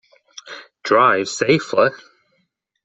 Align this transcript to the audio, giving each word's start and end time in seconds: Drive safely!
Drive 0.81 1.29
safely! 1.29 1.91